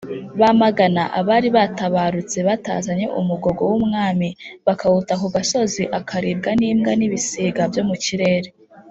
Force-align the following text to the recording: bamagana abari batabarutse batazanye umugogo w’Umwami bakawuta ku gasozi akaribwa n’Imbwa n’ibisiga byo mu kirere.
bamagana 0.39 1.03
abari 1.19 1.49
batabarutse 1.57 2.37
batazanye 2.47 3.05
umugogo 3.19 3.61
w’Umwami 3.71 4.29
bakawuta 4.65 5.13
ku 5.21 5.27
gasozi 5.35 5.83
akaribwa 5.99 6.49
n’Imbwa 6.59 6.91
n’ibisiga 6.99 7.61
byo 7.71 7.83
mu 7.89 7.95
kirere. 8.05 8.49